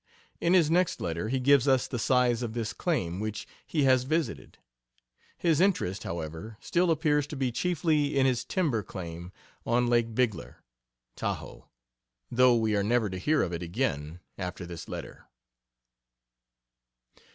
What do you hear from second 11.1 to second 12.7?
(Tahoe), though